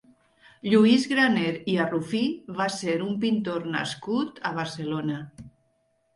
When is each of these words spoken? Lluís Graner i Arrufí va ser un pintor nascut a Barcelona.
Lluís 0.69 1.03
Graner 1.11 1.51
i 1.73 1.75
Arrufí 1.83 2.21
va 2.61 2.67
ser 2.77 2.97
un 3.09 3.13
pintor 3.27 3.69
nascut 3.77 4.43
a 4.51 4.55
Barcelona. 4.59 5.21